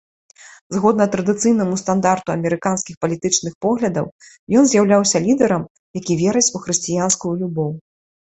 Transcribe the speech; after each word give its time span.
Згодна 0.75 1.05
традыцыйнаму 1.15 1.75
стандарту 1.81 2.27
амерыканскіх 2.37 2.95
палітычных 3.05 3.53
паглядаў, 3.67 4.07
ён 4.63 4.71
з'яўляўся 4.73 5.17
лідарам, 5.27 5.63
які 6.01 6.19
верыць 6.25 6.45
у 6.55 6.65
хрысціянскую 6.67 7.33
любоў. 7.45 7.71